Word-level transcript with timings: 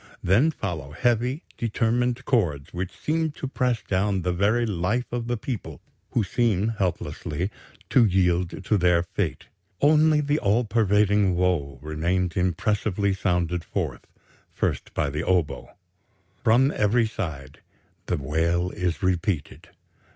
Then 0.23 0.49
follow 0.49 0.93
heavy, 0.93 1.43
determined 1.59 2.25
chords, 2.25 2.73
which 2.73 2.89
seem 2.89 3.29
to 3.33 3.47
press 3.47 3.83
down 3.87 4.23
the 4.23 4.33
very 4.33 4.65
life 4.65 5.05
of 5.11 5.27
the 5.27 5.37
people, 5.37 5.79
who 6.09 6.23
seem 6.23 6.69
helplessly... 6.69 7.51
to 7.91 8.03
yield 8.05 8.63
to 8.65 8.79
their 8.79 9.03
fate. 9.03 9.45
Only 9.79 10.19
the 10.19 10.39
all 10.39 10.63
pervading 10.63 11.35
woe 11.35 11.77
remains 11.83 12.35
impressively 12.35 13.13
sounded 13.13 13.63
forth, 13.63 14.07
first 14.51 14.91
by 14.95 15.11
the 15.11 15.23
oboe.... 15.23 15.75
From 16.43 16.71
every 16.75 17.05
side 17.05 17.59
the 18.07 18.17
wail 18.17 18.71
is 18.71 19.03
repeated 19.03 19.69